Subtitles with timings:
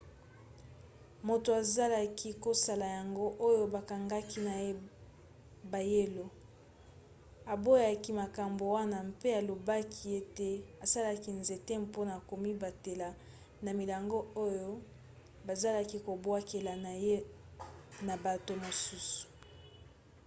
[1.27, 6.25] moto azalaki kosala yango oyo bakangaki na ebayelo
[7.53, 10.49] aboyaki makambo wana mpe alobaki ete
[10.83, 13.09] asalaki nzete mpona komibatela
[13.63, 14.69] na milangi oyo
[15.47, 16.73] bazalaki kobwakela
[17.07, 17.17] ye
[18.05, 19.21] na bato mosusu